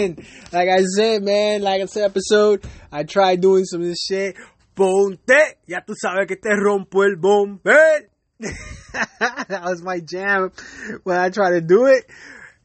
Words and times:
jamming. 0.00 0.26
Like 0.52 0.68
I 0.68 0.82
said, 0.82 1.22
man, 1.22 1.62
like 1.62 1.82
I 1.82 1.86
said, 1.86 2.04
episode, 2.04 2.64
I 2.92 3.04
tried 3.04 3.40
doing 3.40 3.64
some 3.64 3.80
of 3.80 3.86
this 3.86 4.04
shit. 4.08 4.36
Ponte, 4.74 5.56
ya 5.66 5.80
tú 5.80 5.94
sabes 5.94 6.26
que 6.26 6.36
te 6.36 6.50
rompo 6.50 7.04
el 7.04 7.16
bomber. 7.16 8.08
that 8.40 9.62
was 9.64 9.82
my 9.82 10.00
jam 10.00 10.50
when 11.04 11.18
I 11.18 11.28
tried 11.28 11.50
to 11.50 11.60
do 11.60 11.86
it, 11.86 12.06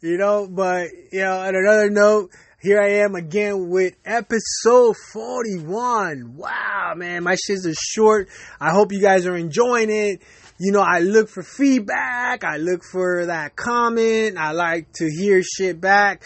you 0.01 0.17
know. 0.17 0.47
But 0.49 0.87
you 1.11 1.21
know, 1.21 1.39
on 1.39 1.55
another 1.55 1.89
note, 1.89 2.31
here 2.61 2.81
I 2.81 3.03
am 3.03 3.15
again 3.15 3.69
with 3.69 3.95
episode 4.05 4.95
41. 5.11 6.37
Wow, 6.37 6.93
man, 6.95 7.23
my 7.23 7.35
shits 7.35 7.67
are 7.67 7.73
short. 7.75 8.29
I 8.59 8.71
hope 8.71 8.93
you 8.93 9.01
guys 9.01 9.25
are 9.25 9.35
enjoying 9.35 9.89
it. 9.89 10.21
You 10.57 10.71
know, 10.71 10.81
I 10.81 10.99
look 10.99 11.27
for 11.27 11.43
feedback. 11.43 12.45
I 12.45 12.57
look 12.57 12.81
for 12.89 13.25
that 13.25 13.57
comment. 13.57 14.37
I 14.37 14.51
like 14.51 14.93
to 14.93 15.09
hear 15.09 15.43
shit 15.43 15.81
back. 15.81 16.23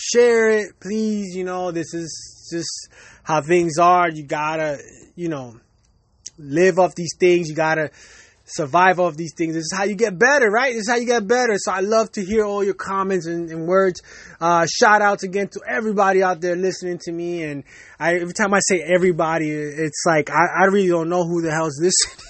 Share 0.00 0.50
it, 0.50 0.78
please. 0.80 1.34
You 1.34 1.42
know, 1.42 1.72
this 1.72 1.92
is 1.92 2.48
just 2.52 2.88
how 3.24 3.42
things 3.42 3.78
are. 3.78 4.08
You 4.08 4.22
gotta, 4.22 4.78
you 5.16 5.28
know, 5.28 5.56
live 6.38 6.78
off 6.78 6.94
these 6.94 7.16
things. 7.18 7.48
You 7.48 7.56
gotta 7.56 7.90
survive 8.44 9.00
off 9.00 9.16
these 9.16 9.34
things. 9.36 9.54
This 9.54 9.64
is 9.64 9.72
how 9.76 9.82
you 9.82 9.96
get 9.96 10.16
better, 10.16 10.48
right? 10.48 10.72
This 10.72 10.82
is 10.82 10.88
how 10.88 10.96
you 10.96 11.06
get 11.06 11.26
better. 11.26 11.54
So 11.56 11.72
I 11.72 11.80
love 11.80 12.12
to 12.12 12.24
hear 12.24 12.44
all 12.44 12.62
your 12.62 12.74
comments 12.74 13.26
and, 13.26 13.50
and 13.50 13.66
words. 13.66 14.00
Uh, 14.40 14.66
shout 14.66 15.02
outs 15.02 15.24
again 15.24 15.48
to 15.48 15.60
everybody 15.68 16.22
out 16.22 16.40
there 16.40 16.54
listening 16.54 16.98
to 17.02 17.12
me. 17.12 17.42
And 17.42 17.64
I, 17.98 18.14
every 18.14 18.34
time 18.34 18.54
I 18.54 18.60
say 18.60 18.80
everybody, 18.80 19.50
it's 19.50 20.04
like 20.06 20.30
I, 20.30 20.62
I 20.62 20.64
really 20.66 20.88
don't 20.88 21.08
know 21.08 21.24
who 21.24 21.42
the 21.42 21.50
hell's 21.50 21.80
listening. 21.80 22.24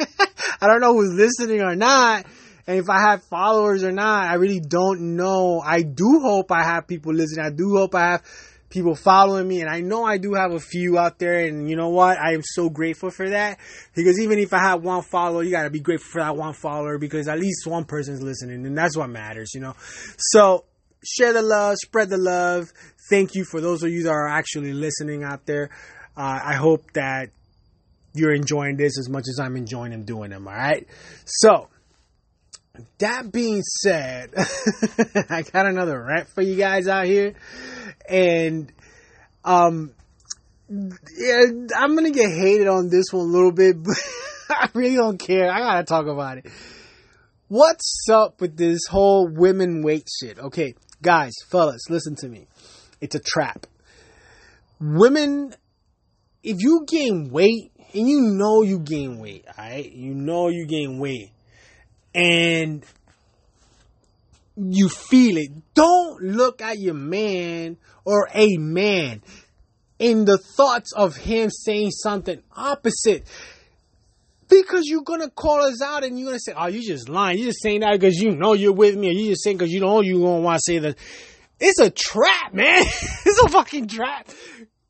I 0.60 0.68
don't 0.68 0.80
know 0.80 0.94
who's 0.94 1.14
listening 1.14 1.62
or 1.62 1.74
not. 1.74 2.26
And 2.68 2.78
if 2.78 2.90
I 2.90 3.00
have 3.00 3.24
followers 3.24 3.82
or 3.82 3.92
not, 3.92 4.26
I 4.26 4.34
really 4.34 4.60
don't 4.60 5.16
know. 5.16 5.62
I 5.64 5.80
do 5.80 6.20
hope 6.22 6.52
I 6.52 6.62
have 6.64 6.86
people 6.86 7.14
listening. 7.14 7.46
I 7.46 7.50
do 7.50 7.74
hope 7.78 7.94
I 7.94 8.10
have 8.10 8.22
people 8.68 8.94
following 8.94 9.48
me. 9.48 9.62
And 9.62 9.70
I 9.70 9.80
know 9.80 10.04
I 10.04 10.18
do 10.18 10.34
have 10.34 10.52
a 10.52 10.60
few 10.60 10.98
out 10.98 11.18
there. 11.18 11.46
And 11.46 11.70
you 11.70 11.76
know 11.76 11.88
what? 11.88 12.18
I 12.18 12.34
am 12.34 12.42
so 12.44 12.68
grateful 12.68 13.10
for 13.10 13.30
that. 13.30 13.58
Because 13.94 14.20
even 14.20 14.38
if 14.38 14.52
I 14.52 14.58
have 14.58 14.82
one 14.82 15.00
follower, 15.00 15.42
you 15.42 15.50
got 15.50 15.62
to 15.62 15.70
be 15.70 15.80
grateful 15.80 16.10
for 16.12 16.20
that 16.20 16.36
one 16.36 16.52
follower 16.52 16.98
because 16.98 17.26
at 17.26 17.40
least 17.40 17.66
one 17.66 17.86
person's 17.86 18.22
listening. 18.22 18.66
And 18.66 18.76
that's 18.76 18.98
what 18.98 19.08
matters, 19.08 19.52
you 19.54 19.62
know? 19.62 19.72
So 20.18 20.66
share 21.02 21.32
the 21.32 21.40
love, 21.40 21.76
spread 21.82 22.10
the 22.10 22.18
love. 22.18 22.70
Thank 23.08 23.34
you 23.34 23.46
for 23.46 23.62
those 23.62 23.82
of 23.82 23.88
you 23.88 24.02
that 24.02 24.10
are 24.10 24.28
actually 24.28 24.74
listening 24.74 25.24
out 25.24 25.46
there. 25.46 25.70
Uh, 26.14 26.38
I 26.44 26.56
hope 26.56 26.92
that 26.92 27.30
you're 28.12 28.34
enjoying 28.34 28.76
this 28.76 28.98
as 28.98 29.08
much 29.08 29.24
as 29.26 29.40
I'm 29.40 29.56
enjoying 29.56 29.92
them 29.92 30.04
doing 30.04 30.28
them. 30.28 30.46
All 30.46 30.52
right. 30.52 30.86
So 31.24 31.68
that 32.98 33.32
being 33.32 33.62
said, 33.62 34.32
I 35.30 35.42
got 35.42 35.66
another 35.66 36.02
rant 36.02 36.28
for 36.28 36.42
you 36.42 36.56
guys 36.56 36.88
out 36.88 37.06
here, 37.06 37.34
and 38.08 38.72
um, 39.44 39.92
yeah, 40.68 41.42
I'm 41.76 41.94
gonna 41.94 42.10
get 42.10 42.30
hated 42.30 42.68
on 42.68 42.88
this 42.88 43.06
one 43.12 43.26
a 43.26 43.30
little 43.30 43.52
bit, 43.52 43.76
but 43.82 43.96
I 44.50 44.68
really 44.74 44.96
don't 44.96 45.18
care. 45.18 45.50
I 45.50 45.58
gotta 45.58 45.84
talk 45.84 46.06
about 46.06 46.38
it. 46.38 46.46
What's 47.48 48.06
up 48.10 48.40
with 48.40 48.56
this 48.56 48.80
whole 48.88 49.28
women 49.28 49.82
weight 49.82 50.08
shit? 50.20 50.38
Okay, 50.38 50.74
guys, 51.00 51.32
fellas, 51.50 51.88
listen 51.88 52.14
to 52.16 52.28
me. 52.28 52.46
It's 53.00 53.14
a 53.14 53.20
trap. 53.20 53.66
Women, 54.80 55.54
if 56.42 56.56
you 56.60 56.84
gain 56.86 57.30
weight, 57.30 57.72
and 57.94 58.08
you 58.08 58.20
know 58.20 58.62
you 58.62 58.78
gain 58.78 59.18
weight, 59.18 59.46
alright? 59.48 59.90
You 59.90 60.14
know 60.14 60.48
you 60.48 60.66
gain 60.66 60.98
weight. 60.98 61.30
And 62.18 62.84
you 64.56 64.88
feel 64.88 65.36
it. 65.36 65.50
Don't 65.74 66.20
look 66.20 66.60
at 66.60 66.78
your 66.78 66.94
man 66.94 67.76
or 68.04 68.28
a 68.34 68.56
man 68.56 69.22
in 70.00 70.24
the 70.24 70.36
thoughts 70.38 70.92
of 70.92 71.16
him 71.16 71.48
saying 71.50 71.92
something 71.92 72.42
opposite. 72.56 73.24
Because 74.48 74.86
you're 74.86 75.02
gonna 75.02 75.30
call 75.30 75.60
us 75.60 75.80
out 75.80 76.02
and 76.02 76.18
you're 76.18 76.28
gonna 76.28 76.40
say, 76.40 76.54
Oh, 76.56 76.66
you 76.66 76.82
just 76.82 77.08
lying. 77.08 77.38
You're 77.38 77.48
just 77.48 77.62
saying 77.62 77.80
that 77.80 77.92
because 77.92 78.16
you 78.16 78.34
know 78.34 78.54
you're 78.54 78.72
with 78.72 78.96
me, 78.96 79.10
or 79.10 79.12
you 79.12 79.30
just 79.30 79.44
saying 79.44 79.58
because 79.58 79.70
you 79.70 79.80
know 79.80 80.00
you're 80.00 80.20
gonna 80.20 80.40
wanna 80.40 80.58
say 80.60 80.78
that. 80.78 80.96
It's 81.60 81.80
a 81.80 81.90
trap, 81.90 82.54
man. 82.54 82.82
it's 83.26 83.42
a 83.42 83.48
fucking 83.48 83.88
trap. 83.88 84.28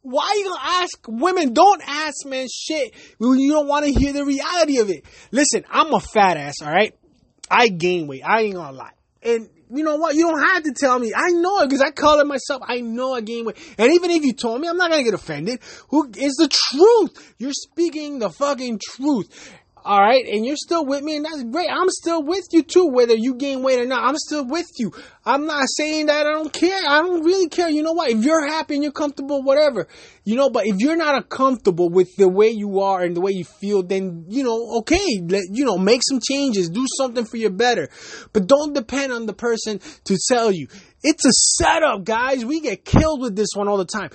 Why 0.02 0.26
are 0.26 0.36
you 0.36 0.44
gonna 0.44 0.82
ask 0.82 1.06
women? 1.06 1.52
Don't 1.52 1.82
ask 1.86 2.24
men 2.24 2.46
shit 2.50 2.94
when 3.18 3.38
you 3.38 3.52
don't 3.52 3.66
want 3.66 3.84
to 3.84 3.92
hear 3.92 4.14
the 4.14 4.24
reality 4.24 4.78
of 4.78 4.88
it. 4.88 5.04
Listen, 5.32 5.64
I'm 5.70 5.92
a 5.92 6.00
fat 6.00 6.38
ass, 6.38 6.62
alright? 6.62 6.97
I 7.50 7.68
gain 7.68 8.06
weight. 8.06 8.22
I 8.24 8.42
ain't 8.42 8.54
gonna 8.54 8.76
lie. 8.76 8.92
And 9.22 9.48
you 9.70 9.84
know 9.84 9.96
what? 9.96 10.14
You 10.14 10.28
don't 10.28 10.40
have 10.40 10.62
to 10.64 10.72
tell 10.72 10.98
me. 10.98 11.12
I 11.14 11.30
know 11.30 11.60
it 11.60 11.66
because 11.68 11.82
I 11.82 11.90
call 11.90 12.20
it 12.20 12.26
myself. 12.26 12.62
I 12.66 12.80
know 12.80 13.14
I 13.14 13.20
gain 13.20 13.44
weight. 13.44 13.56
And 13.76 13.92
even 13.92 14.10
if 14.10 14.24
you 14.24 14.32
told 14.32 14.60
me, 14.60 14.68
I'm 14.68 14.76
not 14.76 14.90
gonna 14.90 15.04
get 15.04 15.14
offended. 15.14 15.60
Who 15.88 16.10
is 16.16 16.34
the 16.36 16.48
truth? 16.48 17.34
You're 17.38 17.52
speaking 17.52 18.18
the 18.18 18.30
fucking 18.30 18.80
truth. 18.82 19.52
All 19.88 20.02
right, 20.02 20.22
and 20.26 20.44
you're 20.44 20.54
still 20.54 20.84
with 20.84 21.02
me, 21.02 21.16
and 21.16 21.24
that's 21.24 21.42
great. 21.44 21.70
I'm 21.70 21.88
still 21.88 22.22
with 22.22 22.44
you 22.52 22.62
too, 22.62 22.88
whether 22.88 23.14
you 23.14 23.34
gain 23.36 23.62
weight 23.62 23.80
or 23.80 23.86
not. 23.86 24.04
I'm 24.04 24.18
still 24.18 24.44
with 24.44 24.66
you. 24.76 24.92
I'm 25.24 25.46
not 25.46 25.64
saying 25.66 26.08
that 26.08 26.26
I 26.26 26.30
don't 26.30 26.52
care. 26.52 26.78
I 26.86 26.98
don't 26.98 27.24
really 27.24 27.48
care. 27.48 27.70
You 27.70 27.82
know 27.82 27.92
what? 27.92 28.10
If 28.10 28.22
you're 28.22 28.46
happy 28.46 28.74
and 28.74 28.82
you're 28.82 28.92
comfortable, 28.92 29.42
whatever. 29.42 29.88
You 30.24 30.36
know, 30.36 30.50
but 30.50 30.66
if 30.66 30.76
you're 30.78 30.94
not 30.94 31.30
comfortable 31.30 31.88
with 31.88 32.14
the 32.16 32.28
way 32.28 32.50
you 32.50 32.80
are 32.80 33.02
and 33.02 33.16
the 33.16 33.22
way 33.22 33.32
you 33.32 33.46
feel, 33.46 33.82
then, 33.82 34.26
you 34.28 34.44
know, 34.44 34.80
okay, 34.80 35.22
let, 35.26 35.44
you 35.50 35.64
know, 35.64 35.78
make 35.78 36.02
some 36.06 36.20
changes, 36.20 36.68
do 36.68 36.84
something 36.98 37.24
for 37.24 37.38
your 37.38 37.48
better. 37.48 37.88
But 38.34 38.46
don't 38.46 38.74
depend 38.74 39.14
on 39.14 39.24
the 39.24 39.32
person 39.32 39.80
to 40.04 40.18
tell 40.28 40.52
you. 40.52 40.66
It's 41.02 41.24
a 41.24 41.32
setup, 41.32 42.04
guys. 42.04 42.44
We 42.44 42.60
get 42.60 42.84
killed 42.84 43.22
with 43.22 43.36
this 43.36 43.48
one 43.54 43.68
all 43.68 43.78
the 43.78 43.86
time 43.86 44.10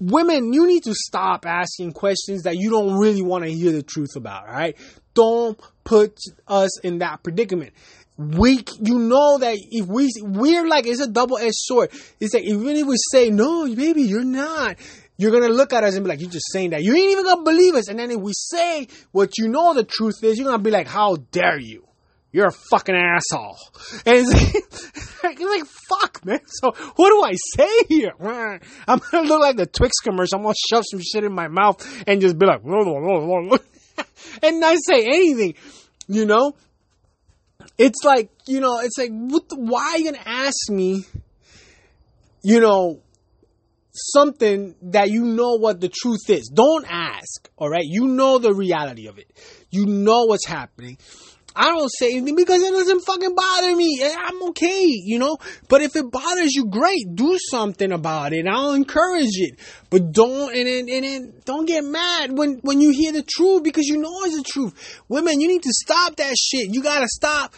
women, 0.00 0.52
you 0.52 0.66
need 0.66 0.82
to 0.84 0.94
stop 0.94 1.46
asking 1.46 1.92
questions 1.92 2.42
that 2.42 2.56
you 2.56 2.70
don't 2.70 2.98
really 2.98 3.22
want 3.22 3.44
to 3.44 3.50
hear 3.50 3.72
the 3.72 3.82
truth 3.82 4.16
about, 4.16 4.46
right? 4.46 4.76
Don't 5.14 5.58
put 5.84 6.18
us 6.46 6.80
in 6.80 6.98
that 6.98 7.22
predicament. 7.22 7.72
We, 8.16 8.64
you 8.80 8.98
know 8.98 9.38
that 9.38 9.56
if 9.58 9.86
we, 9.86 10.10
we're 10.20 10.68
like, 10.68 10.86
it's 10.86 11.00
a 11.00 11.08
double-edged 11.08 11.54
sword. 11.54 11.90
It's 12.20 12.32
like, 12.32 12.44
even 12.44 12.76
if 12.76 12.86
we 12.86 12.96
say, 13.10 13.30
no, 13.30 13.72
baby, 13.74 14.02
you're 14.02 14.24
not, 14.24 14.76
you're 15.16 15.32
gonna 15.32 15.52
look 15.52 15.72
at 15.72 15.84
us 15.84 15.94
and 15.94 16.04
be 16.04 16.08
like, 16.08 16.20
you're 16.20 16.30
just 16.30 16.52
saying 16.52 16.70
that. 16.70 16.82
You 16.82 16.94
ain't 16.94 17.10
even 17.10 17.24
gonna 17.24 17.42
believe 17.42 17.74
us. 17.74 17.88
And 17.88 17.98
then 17.98 18.10
if 18.10 18.20
we 18.20 18.32
say 18.34 18.88
what 19.12 19.38
you 19.38 19.48
know 19.48 19.74
the 19.74 19.84
truth 19.84 20.22
is, 20.22 20.38
you're 20.38 20.46
gonna 20.46 20.62
be 20.62 20.70
like, 20.70 20.86
how 20.86 21.16
dare 21.30 21.58
you? 21.58 21.86
You're 22.32 22.48
a 22.48 22.52
fucking 22.70 22.96
asshole. 22.96 23.56
And 24.06 24.26
it's 24.26 25.22
like, 25.22 25.38
like, 25.40 25.64
fuck, 25.88 26.24
man. 26.24 26.40
So 26.46 26.72
what 26.96 27.10
do 27.10 27.22
I 27.22 27.34
say 27.54 27.84
here? 27.88 28.12
I'm 28.88 29.00
gonna 29.10 29.28
look 29.28 29.40
like 29.40 29.56
the 29.56 29.66
Twix 29.66 29.98
commercial. 30.00 30.38
I'm 30.38 30.42
gonna 30.42 30.54
shove 30.68 30.82
some 30.90 31.00
shit 31.00 31.22
in 31.22 31.32
my 31.32 31.46
mouth 31.46 32.04
and 32.08 32.20
just 32.20 32.36
be 32.36 32.46
like, 32.46 32.62
and 34.42 34.60
not 34.60 34.76
say 34.86 35.04
anything, 35.04 35.54
you 36.08 36.26
know? 36.26 36.54
It's 37.78 38.04
like, 38.04 38.30
you 38.46 38.60
know, 38.60 38.78
it's 38.80 38.98
like, 38.98 39.10
what 39.10 39.48
the, 39.48 39.56
why 39.56 39.94
are 39.94 39.98
you 39.98 40.12
gonna 40.12 40.22
ask 40.24 40.70
me, 40.70 41.04
you 42.42 42.60
know, 42.60 43.00
something 43.92 44.74
that 44.82 45.10
you 45.10 45.24
know 45.24 45.56
what 45.58 45.80
the 45.80 45.88
truth 45.88 46.28
is? 46.28 46.50
Don't 46.52 46.86
ask, 46.88 47.48
alright? 47.58 47.84
You 47.84 48.08
know 48.08 48.38
the 48.38 48.52
reality 48.52 49.06
of 49.06 49.18
it. 49.18 49.30
You 49.70 49.86
know 49.86 50.24
what's 50.24 50.46
happening. 50.46 50.98
I 51.56 51.70
don't 51.70 51.88
say 51.88 52.10
anything 52.12 52.34
because 52.34 52.62
it 52.62 52.72
doesn't 52.72 53.00
fucking 53.00 53.34
bother 53.34 53.76
me. 53.76 54.02
I'm 54.04 54.42
okay, 54.48 54.82
you 54.84 55.18
know. 55.18 55.38
But 55.68 55.82
if 55.82 55.94
it 55.94 56.10
bothers 56.10 56.54
you, 56.54 56.66
great, 56.66 57.14
do 57.14 57.38
something 57.50 57.92
about 57.92 58.32
it. 58.32 58.46
I'll 58.46 58.72
encourage 58.72 59.34
it. 59.34 59.58
But 59.88 60.12
don't 60.12 60.54
and 60.54 60.66
then, 60.66 60.88
and 60.88 61.04
then 61.04 61.32
don't 61.44 61.66
get 61.66 61.84
mad 61.84 62.36
when 62.36 62.58
when 62.62 62.80
you 62.80 62.90
hear 62.90 63.12
the 63.12 63.22
truth 63.22 63.62
because 63.62 63.86
you 63.86 63.98
know 63.98 64.24
it's 64.24 64.36
the 64.36 64.44
truth. 64.44 65.02
Women, 65.08 65.40
you 65.40 65.46
need 65.46 65.62
to 65.62 65.72
stop 65.72 66.16
that 66.16 66.34
shit. 66.36 66.74
You 66.74 66.82
gotta 66.82 67.08
stop 67.08 67.54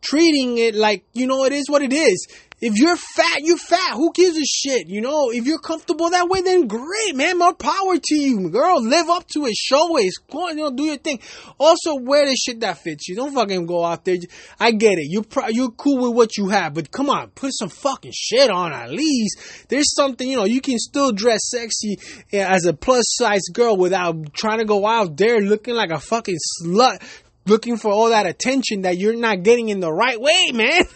treating 0.00 0.58
it 0.58 0.74
like 0.74 1.04
you 1.12 1.26
know 1.26 1.44
it 1.44 1.52
is 1.52 1.70
what 1.70 1.82
it 1.82 1.92
is. 1.92 2.26
If 2.60 2.76
you're 2.76 2.96
fat, 2.96 3.42
you're 3.42 3.56
fat. 3.56 3.94
Who 3.94 4.12
gives 4.12 4.36
a 4.36 4.44
shit? 4.44 4.88
You 4.88 5.00
know, 5.00 5.30
if 5.30 5.46
you're 5.46 5.60
comfortable 5.60 6.10
that 6.10 6.28
way, 6.28 6.40
then 6.40 6.66
great, 6.66 7.14
man. 7.14 7.38
More 7.38 7.54
power 7.54 7.96
to 7.96 8.14
you, 8.14 8.50
girl. 8.50 8.82
Live 8.82 9.08
up 9.08 9.28
to 9.28 9.46
it. 9.46 9.54
Show 9.56 9.96
it. 9.98 10.12
Go 10.30 10.48
on, 10.48 10.58
you 10.58 10.64
know, 10.64 10.70
do 10.72 10.84
your 10.84 10.96
thing. 10.96 11.20
Also, 11.58 11.94
wear 11.94 12.26
the 12.26 12.34
shit 12.34 12.60
that 12.60 12.78
fits 12.78 13.06
you. 13.08 13.14
Don't 13.14 13.32
fucking 13.32 13.66
go 13.66 13.84
out 13.84 14.04
there. 14.04 14.16
I 14.58 14.72
get 14.72 14.98
it. 14.98 15.06
You're 15.08 15.22
pro- 15.22 15.48
you're 15.48 15.70
cool 15.70 16.08
with 16.08 16.16
what 16.16 16.36
you 16.36 16.48
have, 16.48 16.74
but 16.74 16.90
come 16.90 17.10
on, 17.10 17.28
put 17.30 17.52
some 17.54 17.68
fucking 17.68 18.12
shit 18.14 18.50
on 18.50 18.72
at 18.72 18.90
least. 18.90 19.66
There's 19.68 19.94
something, 19.94 20.28
you 20.28 20.36
know, 20.36 20.44
you 20.44 20.60
can 20.60 20.78
still 20.78 21.12
dress 21.12 21.48
sexy 21.50 21.98
as 22.32 22.66
a 22.66 22.72
plus 22.72 23.04
size 23.06 23.42
girl 23.52 23.76
without 23.76 24.32
trying 24.32 24.58
to 24.58 24.64
go 24.64 24.84
out 24.84 25.16
there 25.16 25.40
looking 25.40 25.74
like 25.74 25.90
a 25.90 26.00
fucking 26.00 26.38
slut 26.62 27.00
looking 27.48 27.76
for 27.76 27.90
all 27.90 28.10
that 28.10 28.26
attention 28.26 28.82
that 28.82 28.98
you're 28.98 29.16
not 29.16 29.42
getting 29.42 29.70
in 29.70 29.80
the 29.80 29.92
right 29.92 30.20
way, 30.20 30.50
man. 30.52 30.82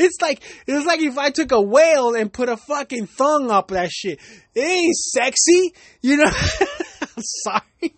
it's 0.04 0.20
like 0.22 0.42
it's 0.66 0.86
like 0.86 1.00
if 1.00 1.18
I 1.18 1.30
took 1.30 1.52
a 1.52 1.60
whale 1.60 2.14
and 2.14 2.32
put 2.32 2.48
a 2.48 2.56
fucking 2.56 3.06
thong 3.06 3.50
up 3.50 3.68
that 3.68 3.90
shit. 3.90 4.18
It 4.54 4.60
ain't 4.60 4.96
sexy, 4.96 5.74
you 6.00 6.16
know. 6.16 6.30
I'm 7.02 7.22
sorry. 7.44 7.94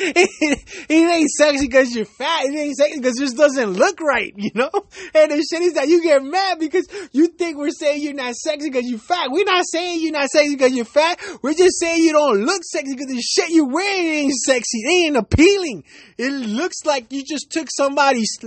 It 0.00 0.90
ain't 0.90 1.30
sexy 1.30 1.66
because 1.66 1.94
you're 1.94 2.04
fat. 2.04 2.44
It 2.44 2.54
ain't 2.54 2.76
sexy 2.76 2.98
because 2.98 3.18
it 3.18 3.24
just 3.24 3.36
doesn't 3.36 3.72
look 3.72 4.00
right, 4.00 4.32
you 4.36 4.50
know? 4.54 4.70
And 5.14 5.30
the 5.30 5.44
shit 5.50 5.62
is 5.62 5.74
that 5.74 5.88
you 5.88 6.02
get 6.02 6.22
mad 6.22 6.58
because 6.58 6.86
you 7.12 7.28
think 7.28 7.58
we're 7.58 7.70
saying 7.70 8.02
you're 8.02 8.14
not 8.14 8.34
sexy 8.34 8.70
because 8.70 8.88
you're 8.88 8.98
fat. 8.98 9.30
We're 9.30 9.44
not 9.44 9.64
saying 9.70 10.00
you're 10.02 10.12
not 10.12 10.28
sexy 10.28 10.56
because 10.56 10.72
you're 10.72 10.84
fat. 10.84 11.20
We're 11.42 11.54
just 11.54 11.78
saying 11.80 12.02
you 12.02 12.12
don't 12.12 12.44
look 12.44 12.62
sexy 12.64 12.94
because 12.94 13.08
the 13.08 13.20
shit 13.20 13.50
you're 13.50 13.68
wearing 13.68 14.06
ain't 14.06 14.34
sexy. 14.34 14.78
It 14.78 15.06
ain't 15.06 15.16
appealing. 15.16 15.84
It 16.16 16.30
looks 16.30 16.84
like 16.84 17.12
you 17.12 17.24
just 17.24 17.50
took 17.50 17.68
somebody's 17.70 18.38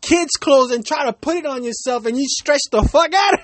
kid's 0.00 0.36
clothes 0.36 0.72
and 0.72 0.84
try 0.86 1.06
to 1.06 1.12
put 1.12 1.36
it 1.36 1.46
on 1.46 1.64
yourself 1.64 2.06
and 2.06 2.16
you 2.18 2.24
stretch 2.28 2.62
the 2.70 2.82
fuck 2.82 3.14
out 3.14 3.40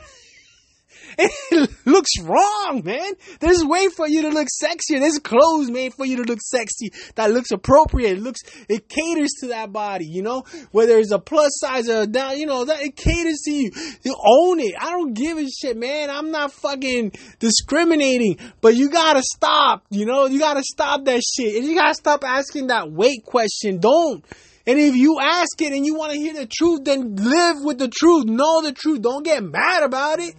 it. 1.19 1.71
Looks 1.85 2.11
wrong, 2.23 2.83
man. 2.85 3.13
There's 3.41 3.63
a 3.63 3.67
way 3.67 3.89
for 3.89 4.09
you 4.09 4.23
to 4.23 4.29
look 4.29 4.49
sexier. 4.63 5.01
There's 5.01 5.19
clothes 5.19 5.71
made 5.71 5.95
for 5.95 6.07
you 6.07 6.17
to 6.17 6.23
look 6.23 6.41
sexy 6.41 6.93
that 7.17 7.31
looks 7.31 7.51
appropriate. 7.51 8.19
It 8.19 8.21
looks, 8.21 8.41
it 8.69 8.89
caters 8.89 9.31
to 9.41 9.49
that 9.49 9.73
body, 9.73 10.07
you 10.07 10.23
know? 10.23 10.45
Whether 10.71 10.99
it's 10.99 11.11
a 11.11 11.19
plus 11.19 11.59
size 11.59 11.89
or 11.89 12.03
a 12.03 12.07
down, 12.07 12.39
you 12.39 12.47
know, 12.47 12.65
that 12.65 12.81
it 12.81 12.97
caters 12.97 13.41
to 13.45 13.51
you. 13.51 13.71
You 14.03 14.17
own 14.25 14.61
it. 14.61 14.75
I 14.81 14.91
don't 14.91 15.15
give 15.15 15.39
a 15.39 15.47
shit, 15.49 15.77
man. 15.77 16.11
I'm 16.11 16.31
not 16.31 16.53
fucking 16.53 17.13
discriminating, 17.39 18.39
but 18.61 18.75
you 18.75 18.91
gotta 18.91 19.23
stop, 19.23 19.85
you 19.91 20.07
know? 20.07 20.27
You 20.27 20.39
gotta 20.39 20.63
stop 20.63 21.05
that 21.07 21.23
shit. 21.23 21.57
And 21.57 21.67
you 21.67 21.75
gotta 21.75 21.95
stop 21.95 22.25
asking 22.25 22.69
that 22.69 22.91
weight 22.91 23.25
question. 23.25 23.79
Don't. 23.79 24.25
And 24.67 24.79
if 24.79 24.95
you 24.95 25.19
ask 25.21 25.61
it 25.61 25.73
and 25.73 25.85
you 25.85 25.95
want 25.95 26.13
to 26.13 26.19
hear 26.19 26.35
the 26.35 26.47
truth, 26.47 26.85
then 26.85 27.17
live 27.17 27.57
with 27.65 27.79
the 27.79 27.89
truth. 27.89 28.27
Know 28.27 28.63
the 28.63 28.73
truth. 28.73 29.03
Don't 29.03 29.25
get 29.25 29.43
mad 29.43 29.83
about 29.83 30.21
it. 30.21 30.35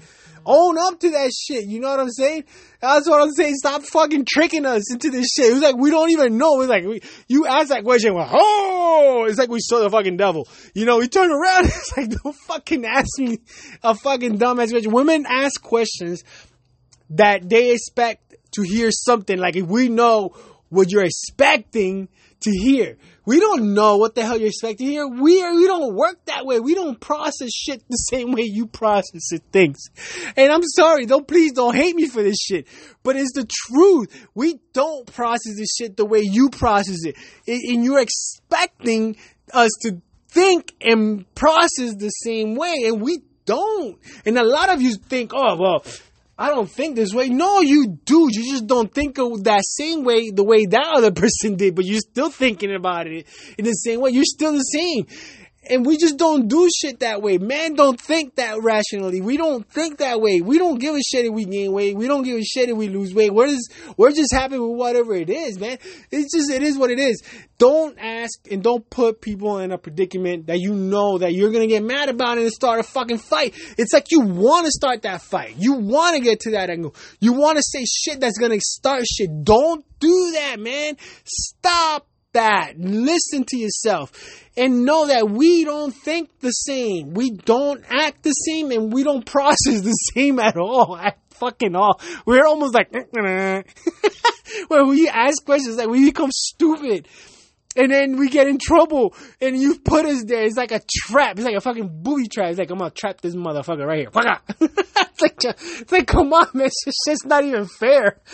Own 0.46 0.78
up 0.78 1.00
to 1.00 1.10
that 1.12 1.32
shit. 1.32 1.66
You 1.66 1.80
know 1.80 1.90
what 1.90 2.00
I'm 2.00 2.10
saying? 2.10 2.46
That's 2.82 3.08
what 3.08 3.22
I'm 3.22 3.32
saying. 3.32 3.56
Stop 3.56 3.84
fucking 3.84 4.26
tricking 4.30 4.66
us 4.66 4.92
into 4.92 5.10
this 5.10 5.28
shit. 5.34 5.50
It 5.50 5.54
was 5.54 5.62
like 5.62 5.78
we 5.78 5.90
don't 5.90 6.12
even 6.12 6.38
know. 6.38 6.62
It's 6.62 6.70
like 6.70 6.86
we, 6.86 7.02
you 7.28 7.48
ask 7.48 7.70
that 7.70 7.84
question, 7.84 8.14
oh, 8.16 9.26
it's 9.28 9.40
like 9.40 9.50
we 9.50 9.60
saw 9.62 9.80
the 9.80 9.90
fucking 9.90 10.18
devil. 10.18 10.48
You 10.74 10.86
know, 10.86 10.98
we 10.98 11.08
turn 11.08 11.32
around. 11.32 11.66
It's 11.74 11.98
like 11.98 12.10
don't 12.10 12.36
fucking 12.36 12.86
ask 12.86 13.20
me 13.20 13.40
a 13.84 13.96
fucking 13.96 14.38
dumbass 14.38 14.72
question. 14.72 14.92
Women 14.92 15.26
ask 15.28 15.62
questions 15.62 16.24
that 17.12 17.48
they 17.48 17.72
expect 17.72 18.36
to 18.54 18.62
hear 18.62 18.90
something. 18.92 19.38
Like 19.38 19.56
if 19.56 19.66
we 19.66 19.90
know 19.90 20.36
what 20.74 20.92
you're 20.92 21.06
expecting 21.06 22.10
to 22.42 22.52
hear. 22.52 22.98
We 23.26 23.40
don't 23.40 23.74
know 23.74 23.98
what 23.98 24.16
the 24.16 24.24
hell 24.24 24.38
you're 24.38 24.50
expecting 24.50 24.88
here. 24.88 25.08
We 25.08 25.42
are, 25.42 25.56
we 25.56 25.66
don't 25.66 25.96
work 25.96 26.26
that 26.26 26.46
way. 26.46 26.60
We 26.60 26.76
don't 26.76 27.00
process 27.00 27.52
shit 27.52 27.84
the 27.90 27.96
same 28.12 28.32
way 28.32 28.44
you 28.44 28.68
process 28.68 29.32
it 29.32 29.44
things. 29.52 29.80
And 30.36 30.52
I'm 30.52 30.64
sorry, 30.64 31.06
don't 31.06 31.28
please 31.28 31.54
don't 31.54 31.76
hate 31.76 31.96
me 31.96 32.08
for 32.08 32.22
this 32.22 32.38
shit. 32.38 32.68
But 33.04 33.16
it's 33.16 33.34
the 33.34 33.48
truth. 33.68 34.28
We 34.34 34.60
don't 34.74 35.06
process 35.14 35.56
this 35.58 35.76
shit 35.78 35.96
the 35.96 36.06
way 36.06 36.22
you 36.22 36.50
process 36.50 37.06
it. 37.06 37.16
And 37.48 37.84
you're 37.84 38.02
expecting 38.02 39.16
us 39.54 39.72
to 39.84 40.02
think 40.30 40.74
and 40.82 41.32
process 41.36 41.96
the 41.96 42.10
same 42.10 42.56
way, 42.56 42.74
and 42.86 43.02
we 43.02 43.20
don't. 43.46 44.00
And 44.26 44.38
a 44.38 44.44
lot 44.44 44.70
of 44.70 44.82
you 44.82 44.96
think, 44.96 45.32
oh 45.34 45.56
well, 45.56 45.86
I 46.38 46.50
don't 46.50 46.70
think 46.70 46.96
this 46.96 47.14
way. 47.14 47.30
No, 47.30 47.62
you 47.62 47.88
do. 48.06 48.28
You 48.32 48.52
just 48.52 48.66
don't 48.66 48.92
think 48.92 49.20
of 49.20 49.44
that 49.44 49.62
same 49.64 50.04
way, 50.04 50.32
the 50.32 50.44
way 50.44 50.66
that 50.66 50.94
other 50.96 51.12
person 51.24 51.56
did, 51.56 51.76
but 51.76 51.86
you're 51.86 52.00
still 52.00 52.30
thinking 52.30 52.74
about 52.74 53.08
it 53.08 53.28
in 53.58 53.66
the 53.66 53.74
same 53.74 54.02
way. 54.02 54.12
You're 54.12 54.24
still 54.26 54.54
the 54.54 54.60
same. 54.60 55.06
And 55.70 55.86
we 55.86 55.98
just 55.98 56.18
don't 56.18 56.48
do 56.48 56.70
shit 56.70 57.00
that 57.00 57.22
way. 57.22 57.38
Man 57.38 57.76
don't 57.76 58.00
think 58.00 58.36
that 58.36 58.62
rationally. 58.62 59.22
We 59.22 59.38
don't 59.38 59.68
think 59.70 60.00
that 60.00 60.20
way. 60.20 60.42
We 60.42 60.58
don't 60.58 60.80
give 60.80 60.96
a 60.96 61.02
shit 61.02 61.26
if 61.26 61.32
we 61.32 61.46
gain 61.46 61.72
weight. 61.72 61.96
We 61.96 62.08
don't 62.08 62.24
give 62.24 62.38
a 62.38 62.44
shit 62.44 62.70
if 62.70 62.76
we 62.76 62.90
lose 62.90 63.14
weight. 63.14 63.34
We're 63.34 63.48
just, 63.48 63.72
we're 63.98 64.12
just 64.12 64.34
happy 64.34 64.58
with 64.58 64.78
whatever 64.78 65.16
it 65.16 65.30
is, 65.30 65.60
man. 65.60 65.78
It's 66.12 66.34
just, 66.36 66.52
it 66.52 66.64
is 66.64 66.78
what 66.78 66.92
it 66.92 67.00
is. 67.00 67.22
Don't 67.58 67.98
ask 67.98 68.40
and 68.52 68.62
don't 68.62 68.90
put 68.90 69.22
people 69.22 69.60
in 69.60 69.72
a 69.72 69.78
predicament 69.78 70.48
that 70.48 70.60
you 70.60 70.74
know 70.74 71.20
that 71.20 71.34
you're 71.34 71.52
gonna 71.52 71.68
get 71.68 71.84
mad 71.84 72.10
about 72.10 72.38
and 72.38 72.52
start 72.52 72.80
a 72.80 72.84
fucking 72.84 73.20
fight. 73.20 73.54
It's 73.78 73.94
like 73.94 74.12
you 74.12 74.20
wanna 74.20 74.70
start 74.70 75.04
that 75.04 75.22
fight. 75.22 75.56
You 75.58 75.74
wanna 75.74 76.20
get 76.20 76.42
to 76.42 76.52
that 76.52 76.70
angle. 76.70 76.96
You 77.20 77.34
wanna 77.34 77.62
say 77.64 77.86
shit 77.86 78.20
that's 78.20 78.38
gonna 78.38 78.60
start 78.60 79.04
shit. 79.08 79.44
Don't 79.44 79.86
do 80.00 80.32
that, 80.34 80.60
man. 80.60 80.98
Stop 81.24 82.08
that. 82.34 82.74
Listen 82.78 83.44
to 83.46 83.58
yourself 83.58 84.12
and 84.56 84.86
know 84.86 85.08
that 85.08 85.30
we 85.30 85.64
don't 85.64 85.92
think 85.92 86.30
the 86.40 86.52
same. 86.52 87.14
We 87.14 87.32
don't 87.32 87.84
act 87.90 88.24
the 88.24 88.32
same 88.32 88.72
and 88.72 88.92
we 88.94 89.04
don't 89.04 89.26
process 89.32 89.82
the 89.82 89.98
same 90.14 90.40
at 90.40 90.58
all. 90.58 90.98
At 90.98 91.18
fucking 91.32 91.76
all. 91.76 92.00
We're 92.26 92.46
almost 92.46 92.74
like, 92.74 92.92
when 94.68 94.88
we 94.88 95.10
ask 95.10 95.44
questions, 95.46 95.78
like 95.78 95.90
we 95.90 96.06
become 96.06 96.32
stupid 96.32 97.08
and 97.76 97.92
then 97.92 98.18
we 98.18 98.30
get 98.30 98.48
in 98.48 98.58
trouble, 98.58 99.16
and 99.42 99.60
you 99.60 99.80
put 99.80 100.06
us 100.06 100.24
there. 100.26 100.44
It's 100.44 100.58
like 100.58 100.72
a 100.72 100.82
trap. 100.88 101.38
It's 101.38 101.46
like 101.46 101.56
a 101.56 101.62
fucking 101.62 102.04
booby 102.04 102.28
trap. 102.28 102.50
It's 102.50 102.60
like 102.60 102.70
I'm 102.70 102.78
gonna 102.78 102.92
trap 102.92 103.22
this 103.22 103.36
motherfucker 103.36 103.86
right 103.86 104.00
here. 104.00 104.10
it's 104.62 105.22
like, 105.22 105.44
it's 105.44 105.92
like, 105.92 106.08
come 106.08 106.34
on, 106.34 106.48
man. 106.54 106.68
It's 106.68 107.06
just 107.06 107.26
not 107.26 107.44
even 107.44 107.66
fair. 107.66 108.20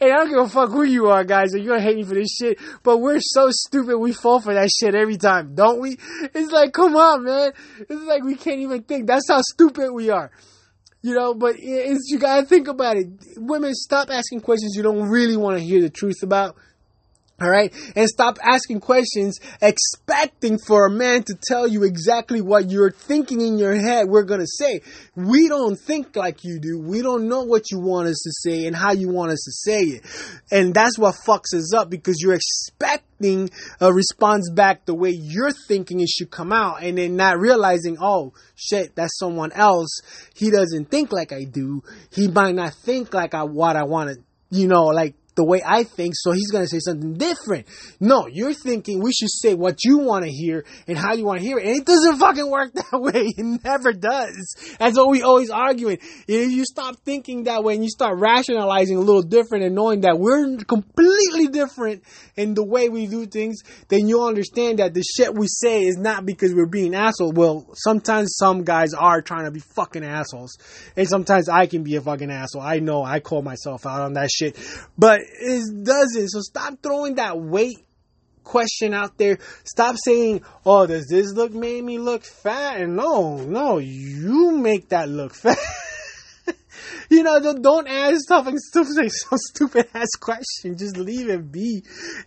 And 0.00 0.10
I 0.10 0.16
don't 0.16 0.30
give 0.30 0.38
a 0.38 0.48
fuck 0.48 0.70
who 0.70 0.84
you 0.84 1.08
are, 1.08 1.22
guys. 1.22 1.52
You're 1.54 1.76
gonna 1.76 1.82
hate 1.82 1.96
me 1.96 2.02
for 2.02 2.14
this 2.14 2.34
shit, 2.40 2.58
but 2.82 2.98
we're 2.98 3.20
so 3.20 3.50
stupid. 3.50 3.98
We 3.98 4.12
fall 4.12 4.40
for 4.40 4.54
that 4.54 4.70
shit 4.70 4.94
every 4.94 5.16
time, 5.16 5.54
don't 5.54 5.80
we? 5.80 5.98
It's 6.34 6.50
like, 6.50 6.72
come 6.72 6.96
on, 6.96 7.24
man. 7.24 7.52
It's 7.78 8.02
like 8.02 8.24
we 8.24 8.34
can't 8.34 8.60
even 8.60 8.82
think. 8.82 9.06
That's 9.06 9.28
how 9.28 9.40
stupid 9.42 9.92
we 9.92 10.10
are. 10.10 10.30
You 11.02 11.14
know, 11.14 11.34
but 11.34 11.56
it's 11.58 12.08
you 12.10 12.18
gotta 12.18 12.46
think 12.46 12.68
about 12.68 12.96
it. 12.96 13.06
Women, 13.36 13.74
stop 13.74 14.08
asking 14.10 14.40
questions 14.40 14.74
you 14.76 14.82
don't 14.82 15.08
really 15.08 15.36
want 15.36 15.58
to 15.58 15.64
hear 15.64 15.80
the 15.80 15.90
truth 15.90 16.22
about 16.22 16.56
all 17.42 17.50
right. 17.50 17.72
And 17.96 18.08
stop 18.08 18.38
asking 18.42 18.80
questions 18.80 19.38
expecting 19.60 20.58
for 20.64 20.86
a 20.86 20.90
man 20.90 21.24
to 21.24 21.34
tell 21.42 21.66
you 21.66 21.82
exactly 21.82 22.40
what 22.40 22.70
you're 22.70 22.92
thinking 22.92 23.40
in 23.40 23.58
your 23.58 23.74
head 23.74 24.06
we're 24.08 24.22
going 24.22 24.40
to 24.40 24.46
say. 24.46 24.82
We 25.16 25.48
don't 25.48 25.76
think 25.76 26.14
like 26.14 26.44
you 26.44 26.60
do. 26.60 26.80
We 26.80 27.02
don't 27.02 27.28
know 27.28 27.42
what 27.42 27.70
you 27.70 27.80
want 27.80 28.08
us 28.08 28.20
to 28.22 28.30
say 28.32 28.66
and 28.66 28.76
how 28.76 28.92
you 28.92 29.08
want 29.08 29.32
us 29.32 29.42
to 29.44 29.52
say 29.52 29.80
it. 29.96 30.06
And 30.50 30.72
that's 30.72 30.98
what 30.98 31.16
fucks 31.26 31.54
us 31.54 31.74
up 31.74 31.90
because 31.90 32.18
you're 32.20 32.34
expecting 32.34 33.50
a 33.80 33.92
response 33.92 34.50
back 34.50 34.84
the 34.84 34.94
way 34.94 35.10
you're 35.10 35.52
thinking 35.68 36.00
it 36.00 36.08
should 36.08 36.30
come 36.30 36.52
out 36.52 36.82
and 36.82 36.98
then 36.98 37.16
not 37.16 37.38
realizing, 37.38 37.96
oh 38.00 38.32
shit, 38.54 38.94
that's 38.94 39.18
someone 39.18 39.52
else. 39.52 40.00
He 40.34 40.50
doesn't 40.50 40.90
think 40.90 41.12
like 41.12 41.32
I 41.32 41.44
do. 41.44 41.82
He 42.10 42.28
might 42.28 42.54
not 42.54 42.74
think 42.74 43.12
like 43.14 43.34
I, 43.34 43.42
what 43.44 43.76
I 43.76 43.84
want 43.84 44.10
to, 44.10 44.22
you 44.50 44.68
know, 44.68 44.84
like 44.86 45.14
the 45.34 45.44
way 45.44 45.62
I 45.64 45.84
think, 45.84 46.14
so 46.16 46.32
he's 46.32 46.50
going 46.50 46.64
to 46.64 46.68
say 46.68 46.78
something 46.78 47.14
different. 47.14 47.66
No, 48.00 48.26
you're 48.26 48.52
thinking 48.52 49.00
we 49.02 49.12
should 49.12 49.30
say 49.30 49.54
what 49.54 49.84
you 49.84 49.98
want 49.98 50.24
to 50.24 50.30
hear 50.30 50.64
and 50.86 50.98
how 50.98 51.14
you 51.14 51.24
want 51.24 51.40
to 51.40 51.44
hear 51.44 51.58
it. 51.58 51.66
And 51.66 51.76
it 51.76 51.86
doesn't 51.86 52.18
fucking 52.18 52.50
work 52.50 52.72
that 52.74 52.92
way. 52.92 53.32
It 53.36 53.64
never 53.64 53.92
does. 53.92 54.76
That's 54.78 54.96
what 54.96 55.08
we 55.08 55.22
always 55.22 55.50
arguing. 55.50 55.98
If 56.28 56.50
you 56.50 56.64
stop 56.64 56.96
thinking 57.04 57.44
that 57.44 57.64
way 57.64 57.74
and 57.74 57.82
you 57.82 57.90
start 57.90 58.18
rationalizing 58.18 58.96
a 58.96 59.00
little 59.00 59.22
different 59.22 59.64
and 59.64 59.74
knowing 59.74 60.02
that 60.02 60.18
we're 60.18 60.58
completely 60.58 61.48
different 61.48 62.04
in 62.36 62.54
the 62.54 62.64
way 62.64 62.88
we 62.88 63.06
do 63.06 63.26
things, 63.26 63.62
then 63.88 64.08
you'll 64.08 64.26
understand 64.26 64.78
that 64.78 64.94
the 64.94 65.02
shit 65.02 65.34
we 65.34 65.46
say 65.48 65.82
is 65.82 65.96
not 65.96 66.26
because 66.26 66.54
we're 66.54 66.66
being 66.66 66.94
assholes. 66.94 67.32
Well, 67.34 67.66
sometimes 67.74 68.36
some 68.36 68.64
guys 68.64 68.92
are 68.92 69.22
trying 69.22 69.44
to 69.44 69.50
be 69.50 69.60
fucking 69.60 70.04
assholes. 70.04 70.58
And 70.96 71.08
sometimes 71.08 71.48
I 71.48 71.66
can 71.66 71.82
be 71.82 71.96
a 71.96 72.00
fucking 72.00 72.30
asshole. 72.30 72.62
I 72.62 72.80
know 72.80 73.02
I 73.02 73.20
call 73.20 73.42
myself 73.42 73.86
out 73.86 74.02
on 74.02 74.14
that 74.14 74.30
shit. 74.30 74.56
But 74.98 75.21
it 75.22 75.84
doesn't. 75.84 76.28
So 76.28 76.40
stop 76.40 76.78
throwing 76.82 77.16
that 77.16 77.38
weight 77.38 77.78
question 78.44 78.94
out 78.94 79.18
there. 79.18 79.38
Stop 79.64 79.96
saying, 80.02 80.42
"Oh, 80.64 80.86
does 80.86 81.06
this 81.08 81.32
look 81.32 81.52
made 81.52 81.84
me 81.84 81.98
look 81.98 82.24
fat?" 82.24 82.80
And 82.80 82.96
no, 82.96 83.36
no, 83.36 83.78
you 83.78 84.52
make 84.52 84.88
that 84.90 85.08
look 85.08 85.34
fat. 85.42 85.58
you 87.10 87.22
know, 87.22 87.40
don't 87.54 87.88
ask 87.88 88.16
something 88.26 88.58
stupid, 88.58 89.10
some 89.12 89.38
stupid 89.38 89.88
ass 89.94 90.10
question. 90.20 90.76
Just 90.76 90.96
leave 90.96 91.28
it 91.28 91.50
be. 91.50 91.82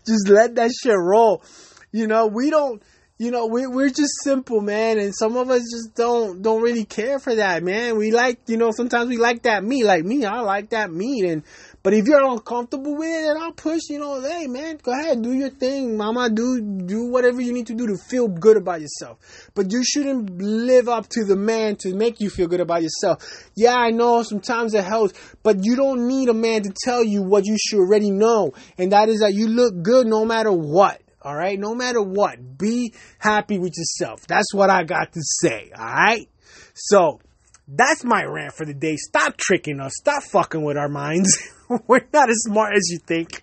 Just 0.06 0.30
let 0.30 0.56
that 0.56 0.72
shit 0.72 0.96
roll. 0.98 1.44
You 1.92 2.08
know, 2.08 2.28
we 2.28 2.50
don't. 2.50 2.82
You 3.18 3.32
know, 3.32 3.46
we 3.46 3.66
we're 3.66 3.88
just 3.88 4.12
simple, 4.26 4.60
man, 4.60 5.00
and 5.00 5.16
some 5.16 5.38
of 5.38 5.50
us 5.50 5.62
just 5.62 5.96
don't 5.96 6.42
don't 6.42 6.62
really 6.62 6.84
care 6.84 7.18
for 7.18 7.34
that, 7.34 7.64
man. 7.64 7.98
We 7.98 8.12
like, 8.12 8.40
you 8.48 8.58
know, 8.58 8.72
sometimes 8.72 9.08
we 9.08 9.16
like 9.16 9.44
that 9.44 9.64
meat. 9.64 9.86
Like 9.86 10.04
me, 10.04 10.26
I 10.26 10.42
like 10.42 10.72
that 10.72 10.92
meat, 10.92 11.24
and 11.24 11.44
but 11.86 11.94
if 11.94 12.08
you're 12.08 12.26
uncomfortable 12.26 12.98
with 12.98 13.10
it, 13.10 13.28
then 13.28 13.38
I'll 13.38 13.52
push, 13.52 13.82
you 13.92 14.00
know, 14.00 14.20
hey 14.20 14.48
man, 14.48 14.80
go 14.82 14.92
ahead, 14.92 15.22
do 15.22 15.32
your 15.32 15.52
thing. 15.52 15.96
Mama, 15.96 16.32
do 16.32 16.60
do 16.60 17.06
whatever 17.12 17.40
you 17.42 17.54
need 17.54 17.68
to 17.68 17.76
do 17.76 17.86
to 17.86 17.96
feel 17.96 18.28
good 18.28 18.58
about 18.58 18.82
yourself. 18.82 19.20
But 19.54 19.72
you 19.72 19.84
shouldn't 19.84 20.42
live 20.42 20.90
up 20.90 21.08
to 21.10 21.24
the 21.24 21.36
man 21.36 21.76
to 21.82 21.94
make 21.94 22.20
you 22.20 22.32
feel 22.32 22.48
good 22.48 22.60
about 22.60 22.82
yourself. 22.82 23.24
Yeah, 23.54 23.76
I 23.76 23.92
know 23.92 24.24
sometimes 24.24 24.74
it 24.74 24.84
helps, 24.84 25.14
but 25.44 25.64
you 25.64 25.76
don't 25.76 26.08
need 26.08 26.28
a 26.28 26.34
man 26.34 26.64
to 26.64 26.74
tell 26.84 27.04
you 27.04 27.22
what 27.22 27.46
you 27.46 27.56
should 27.64 27.82
already 27.82 28.10
know. 28.10 28.54
And 28.80 28.92
that 28.92 29.08
is 29.08 29.20
that 29.20 29.36
you 29.36 29.48
look 29.48 29.84
good 29.84 30.08
no 30.08 30.26
matter 30.26 30.52
what. 30.52 31.00
All 31.22 31.36
right, 31.36 31.60
no 31.60 31.76
matter 31.76 32.02
what, 32.02 32.58
be 32.58 32.96
happy 33.20 33.60
with 33.60 33.74
yourself. 33.78 34.26
That's 34.26 34.56
what 34.56 34.72
I 34.72 34.86
got 34.86 35.12
to 35.14 35.22
say. 35.22 35.70
All 35.78 35.86
right. 35.86 36.28
So 36.74 37.20
that's 37.68 38.04
my 38.04 38.24
rant 38.24 38.54
for 38.54 38.66
the 38.66 38.74
day. 38.74 38.96
Stop 38.96 39.38
tricking 39.38 39.80
us. 39.80 39.92
Stop 39.98 40.24
fucking 40.24 40.64
with 40.64 40.78
our 40.78 40.90
minds. 40.90 41.38
We're 41.88 42.08
not 42.14 42.30
as 42.30 42.44
smart 42.44 42.76
as 42.76 42.90
you 42.90 43.00
think. 43.00 43.42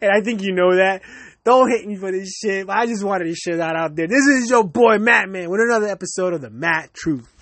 And 0.00 0.10
I 0.10 0.20
think 0.20 0.42
you 0.42 0.52
know 0.52 0.76
that. 0.76 1.02
Don't 1.44 1.70
hate 1.70 1.86
me 1.86 1.96
for 1.96 2.10
this 2.10 2.38
shit. 2.42 2.66
I 2.70 2.86
just 2.86 3.04
wanted 3.04 3.24
to 3.24 3.34
share 3.34 3.58
that 3.58 3.76
out 3.76 3.94
there. 3.96 4.06
This 4.08 4.24
is 4.26 4.48
your 4.48 4.64
boy 4.64 4.98
Matt 4.98 5.28
Man 5.28 5.50
with 5.50 5.60
another 5.60 5.88
episode 5.88 6.32
of 6.32 6.40
the 6.40 6.48
Matt 6.48 6.94
Truth. 6.94 7.33